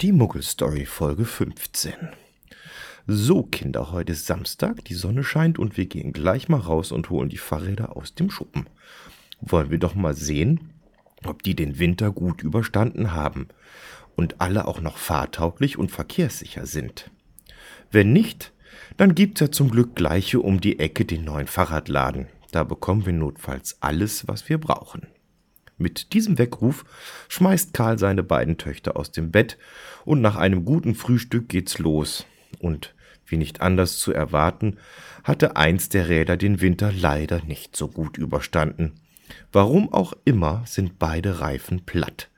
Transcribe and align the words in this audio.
Die 0.00 0.12
Muggelstory 0.12 0.86
Folge 0.86 1.24
15. 1.24 1.92
So, 3.08 3.42
Kinder, 3.42 3.90
heute 3.90 4.12
ist 4.12 4.26
Samstag, 4.26 4.84
die 4.84 4.94
Sonne 4.94 5.24
scheint 5.24 5.58
und 5.58 5.76
wir 5.76 5.86
gehen 5.86 6.12
gleich 6.12 6.48
mal 6.48 6.60
raus 6.60 6.92
und 6.92 7.10
holen 7.10 7.28
die 7.28 7.36
Fahrräder 7.36 7.96
aus 7.96 8.14
dem 8.14 8.30
Schuppen. 8.30 8.68
Wollen 9.40 9.72
wir 9.72 9.78
doch 9.78 9.96
mal 9.96 10.14
sehen, 10.14 10.70
ob 11.24 11.42
die 11.42 11.56
den 11.56 11.80
Winter 11.80 12.12
gut 12.12 12.44
überstanden 12.44 13.12
haben 13.12 13.48
und 14.14 14.40
alle 14.40 14.68
auch 14.68 14.80
noch 14.80 14.98
fahrtauglich 14.98 15.80
und 15.80 15.90
verkehrssicher 15.90 16.64
sind. 16.64 17.10
Wenn 17.90 18.12
nicht, 18.12 18.52
dann 18.98 19.16
gibt's 19.16 19.40
ja 19.40 19.50
zum 19.50 19.68
Glück 19.68 19.96
gleiche 19.96 20.38
um 20.38 20.60
die 20.60 20.78
Ecke 20.78 21.06
den 21.06 21.24
neuen 21.24 21.48
Fahrradladen. 21.48 22.28
Da 22.52 22.62
bekommen 22.62 23.04
wir 23.04 23.14
notfalls 23.14 23.78
alles, 23.80 24.28
was 24.28 24.48
wir 24.48 24.58
brauchen. 24.58 25.08
Mit 25.78 26.12
diesem 26.12 26.38
Weckruf 26.38 26.84
schmeißt 27.28 27.72
Karl 27.72 27.98
seine 27.98 28.24
beiden 28.24 28.58
Töchter 28.58 28.96
aus 28.96 29.12
dem 29.12 29.30
Bett 29.30 29.56
und 30.04 30.20
nach 30.20 30.36
einem 30.36 30.64
guten 30.64 30.96
Frühstück 30.96 31.48
geht's 31.48 31.78
los. 31.78 32.26
Und 32.58 32.94
wie 33.26 33.36
nicht 33.36 33.60
anders 33.60 33.98
zu 33.98 34.12
erwarten, 34.12 34.78
hatte 35.22 35.56
eins 35.56 35.88
der 35.88 36.08
Räder 36.08 36.36
den 36.36 36.60
Winter 36.60 36.90
leider 36.92 37.42
nicht 37.44 37.76
so 37.76 37.86
gut 37.86 38.18
überstanden. 38.18 39.00
Warum 39.52 39.92
auch 39.92 40.14
immer 40.24 40.64
sind 40.66 40.98
beide 40.98 41.40
Reifen 41.40 41.84
platt. 41.84 42.28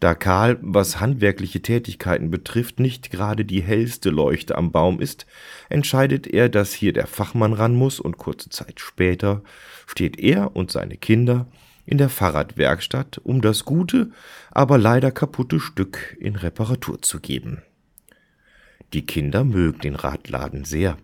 Da 0.00 0.14
Karl, 0.14 0.58
was 0.60 1.00
handwerkliche 1.00 1.60
Tätigkeiten 1.60 2.30
betrifft, 2.30 2.78
nicht 2.78 3.10
gerade 3.10 3.44
die 3.44 3.62
hellste 3.62 4.10
Leuchte 4.10 4.56
am 4.56 4.70
Baum 4.70 5.00
ist, 5.00 5.26
entscheidet 5.70 6.26
er, 6.26 6.48
dass 6.48 6.72
hier 6.72 6.92
der 6.92 7.06
Fachmann 7.06 7.52
ran 7.52 7.74
muss 7.74 7.98
und 7.98 8.18
kurze 8.18 8.48
Zeit 8.50 8.78
später 8.78 9.42
steht 9.86 10.18
er 10.18 10.54
und 10.54 10.70
seine 10.70 10.96
Kinder 10.96 11.46
in 11.88 11.96
der 11.96 12.10
Fahrradwerkstatt, 12.10 13.18
um 13.24 13.40
das 13.40 13.64
gute, 13.64 14.10
aber 14.50 14.76
leider 14.76 15.10
kaputte 15.10 15.58
Stück 15.58 16.16
in 16.20 16.36
Reparatur 16.36 17.00
zu 17.00 17.18
geben. 17.18 17.62
Die 18.92 19.06
Kinder 19.06 19.42
mögen 19.42 19.80
den 19.80 19.94
Radladen 19.94 20.64
sehr. 20.64 20.98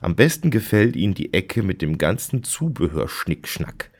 Am 0.00 0.14
besten 0.14 0.50
gefällt 0.50 0.94
ihnen 0.94 1.14
die 1.14 1.34
Ecke 1.34 1.64
mit 1.64 1.82
dem 1.82 1.98
ganzen 1.98 2.44
Zubehör 2.44 3.08
Schnickschnack. 3.08 3.90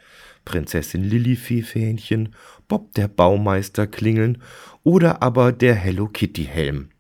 Prinzessin 0.45 1.03
Lillifee-Fähnchen, 1.03 2.35
Bob 2.69 2.95
der 2.95 3.09
Baumeister 3.09 3.89
klingeln 3.89 4.43
oder 4.85 5.23
aber 5.23 5.51
der 5.51 5.75
Hello 5.75 6.07
Kitty 6.07 6.45
Helm. 6.45 6.91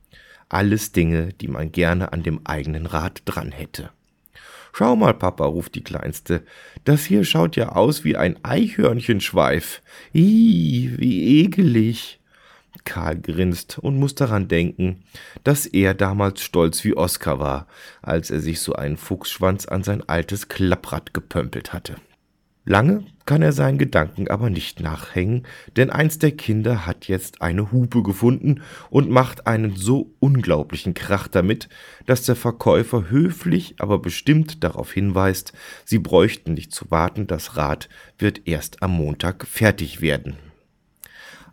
Alles 0.49 0.91
Dinge, 0.93 1.33
die 1.33 1.49
man 1.49 1.71
gerne 1.71 2.13
an 2.13 2.25
dem 2.25 2.41
eigenen 2.45 2.87
Rad 2.87 3.23
dran 3.25 3.53
hätte. 3.53 3.91
Schau 4.73 4.97
mal, 4.97 5.15
Papa, 5.15 5.45
ruft 5.45 5.75
die 5.75 5.85
Kleinste. 5.85 6.43
Das 6.85 7.05
hier 7.05 7.25
schaut 7.25 7.57
ja 7.57 7.71
aus 7.71 8.05
wie 8.05 8.17
ein 8.17 8.43
Eichhörnchenschweif. 8.43 9.83
Ih, 10.15 10.93
wie 10.97 11.43
ekelig. 11.43 12.19
Karl 12.85 13.21
grinst 13.21 13.79
und 13.79 13.99
muss 13.99 14.15
daran 14.15 14.49
denken, 14.49 15.05
dass 15.45 15.67
er 15.67 15.95
damals 15.95 16.41
stolz 16.41 16.85
wie 16.85 16.97
Oskar 16.97 17.39
war, 17.39 17.67
als 18.01 18.31
er 18.31 18.41
sich 18.41 18.61
so 18.61 18.73
einen 18.73 18.97
Fuchsschwanz 18.97 19.67
an 19.67 19.83
sein 19.85 20.09
altes 20.09 20.49
Klapprad 20.49 21.13
gepömpelt 21.13 21.73
hatte. 21.73 21.97
Lange 22.65 23.05
kann 23.27 23.43
er 23.43 23.53
seinen 23.53 23.79
Gedanken 23.79 24.29
aber 24.29 24.49
nicht 24.49 24.79
nachhängen, 24.79 25.47
denn 25.77 25.91
eins 25.91 26.19
der 26.19 26.31
Kinder 26.31 26.87
hat 26.87 27.09
jetzt 27.09 27.43
eine 27.43 27.73
Hupe 27.73 28.05
gefunden 28.05 28.63
und 28.89 29.11
macht 29.11 29.49
einen 29.49 29.75
so 29.75 30.15
unglaublichen 30.21 30.95
Krach 30.95 31.27
damit, 31.27 31.69
dass 32.07 32.23
der 32.23 32.37
Verkäufer 32.37 33.11
höflich, 33.11 33.75
aber 33.79 33.99
bestimmt 33.99 34.63
darauf 34.63 34.93
hinweist, 34.93 35.53
sie 35.85 35.99
bräuchten 35.99 36.55
nicht 36.55 36.73
zu 36.73 36.89
warten, 36.91 37.27
das 37.27 37.57
Rad 37.57 37.89
wird 38.19 38.47
erst 38.47 38.81
am 38.81 38.93
Montag 38.93 39.45
fertig 39.45 40.01
werden. 40.01 40.37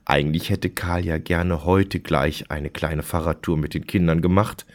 Eigentlich 0.05 0.51
hätte 0.51 0.69
Karl 0.69 1.05
ja 1.05 1.17
gerne 1.17 1.65
heute 1.65 1.99
gleich 1.99 2.51
eine 2.51 2.69
kleine 2.69 3.03
Fahrradtour 3.03 3.57
mit 3.57 3.73
den 3.73 3.87
Kindern 3.87 4.21
gemacht, 4.21 4.67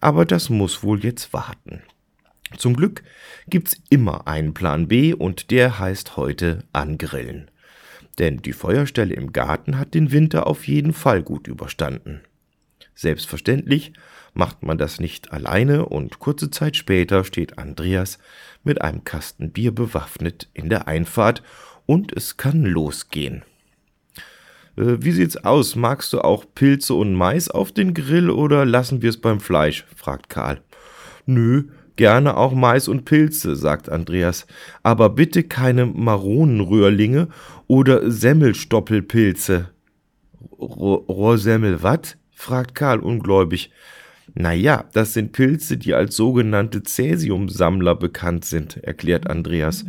aber 0.00 0.24
das 0.24 0.48
muss 0.48 0.82
wohl 0.82 1.04
jetzt 1.04 1.34
warten. 1.34 1.82
Zum 2.56 2.76
Glück 2.76 3.02
gibt's 3.48 3.76
immer 3.90 4.28
einen 4.28 4.54
Plan 4.54 4.88
B 4.88 5.12
und 5.12 5.50
der 5.50 5.78
heißt 5.78 6.16
heute 6.16 6.64
angrillen. 6.72 7.50
Denn 8.18 8.38
die 8.38 8.52
Feuerstelle 8.52 9.14
im 9.14 9.32
Garten 9.32 9.78
hat 9.78 9.94
den 9.94 10.12
Winter 10.12 10.46
auf 10.46 10.66
jeden 10.66 10.92
Fall 10.92 11.22
gut 11.22 11.48
überstanden. 11.48 12.20
Selbstverständlich 12.94 13.92
macht 14.32 14.62
man 14.62 14.78
das 14.78 15.00
nicht 15.00 15.32
alleine 15.32 15.86
und 15.86 16.18
kurze 16.18 16.50
Zeit 16.50 16.76
später 16.76 17.24
steht 17.24 17.58
Andreas 17.58 18.18
mit 18.64 18.80
einem 18.80 19.04
Kasten 19.04 19.50
Bier 19.50 19.74
bewaffnet 19.74 20.48
in 20.54 20.70
der 20.70 20.88
Einfahrt 20.88 21.42
und 21.84 22.16
es 22.16 22.36
kann 22.36 22.64
losgehen. 22.64 23.42
Äh, 24.76 24.96
wie 25.00 25.12
sieht's 25.12 25.36
aus? 25.36 25.76
Magst 25.76 26.12
du 26.12 26.20
auch 26.20 26.44
Pilze 26.54 26.94
und 26.94 27.14
Mais 27.14 27.50
auf 27.50 27.72
den 27.72 27.92
Grill 27.92 28.30
oder 28.30 28.64
lassen 28.64 29.02
wir 29.02 29.10
es 29.10 29.20
beim 29.20 29.40
Fleisch? 29.40 29.84
fragt 29.94 30.28
Karl. 30.28 30.62
Nö, 31.26 31.64
Gerne 31.96 32.36
auch 32.36 32.52
Mais 32.52 32.88
und 32.88 33.04
Pilze, 33.06 33.56
sagt 33.56 33.88
Andreas, 33.88 34.46
aber 34.82 35.08
bitte 35.10 35.42
keine 35.42 35.86
Maronenröhrlinge 35.86 37.28
oder 37.66 38.10
Semmelstoppelpilze. 38.10 39.70
Rohrsemmel, 40.58 41.82
wat? 41.82 42.18
fragt 42.32 42.74
Karl 42.74 43.00
ungläubig. 43.00 43.70
Na 44.34 44.52
ja, 44.52 44.84
das 44.92 45.14
sind 45.14 45.32
Pilze, 45.32 45.78
die 45.78 45.94
als 45.94 46.16
sogenannte 46.16 46.82
Cäsiumsammler 46.82 47.94
bekannt 47.94 48.44
sind, 48.44 48.76
erklärt 48.84 49.30
Andreas. 49.30 49.86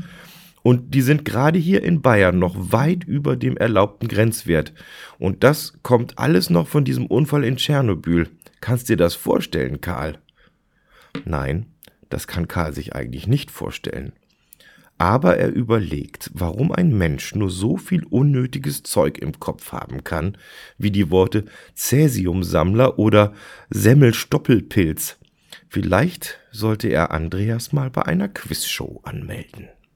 Und 0.63 0.93
die 0.93 1.01
sind 1.01 1.25
gerade 1.25 1.59
hier 1.59 1.83
in 1.83 2.01
Bayern 2.01 2.39
noch 2.39 2.55
weit 2.71 3.03
über 3.03 3.35
dem 3.35 3.57
erlaubten 3.57 4.07
Grenzwert. 4.07 4.73
Und 5.19 5.43
das 5.43 5.73
kommt 5.83 6.17
alles 6.17 6.49
noch 6.49 6.67
von 6.67 6.85
diesem 6.85 7.05
Unfall 7.05 7.43
in 7.43 7.57
Tschernobyl. 7.57 8.29
Kannst 8.61 8.89
dir 8.89 8.97
das 8.97 9.15
vorstellen, 9.15 9.81
Karl? 9.81 10.17
Nein, 11.25 11.67
das 12.09 12.27
kann 12.27 12.47
Karl 12.47 12.73
sich 12.73 12.95
eigentlich 12.95 13.27
nicht 13.27 13.51
vorstellen. 13.51 14.13
Aber 14.97 15.37
er 15.37 15.53
überlegt, 15.53 16.31
warum 16.33 16.71
ein 16.71 16.97
Mensch 16.97 17.35
nur 17.35 17.51
so 17.51 17.77
viel 17.77 18.03
unnötiges 18.05 18.81
Zeug 18.81 19.19
im 19.19 19.39
Kopf 19.39 19.71
haben 19.71 20.03
kann, 20.03 20.37
wie 20.77 20.89
die 20.89 21.11
Worte 21.11 21.45
Cäsiumsammler 21.75 22.97
oder 22.97 23.33
Semmelstoppelpilz. 23.69 25.17
Vielleicht 25.69 26.39
sollte 26.51 26.87
er 26.87 27.11
Andreas 27.11 27.73
mal 27.73 27.91
bei 27.91 28.03
einer 28.03 28.27
Quizshow 28.27 29.01
anmelden. 29.03 29.69